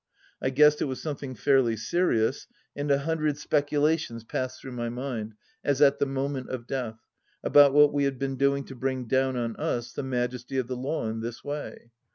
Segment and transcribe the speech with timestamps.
[0.41, 5.35] I guessed it was something fairly serious, and a hundred speculations passed through my mind,
[5.63, 6.97] as at the moment of death,
[7.43, 10.75] about what we had been doing to bring down on us the majesty of the
[10.75, 11.91] law in this way.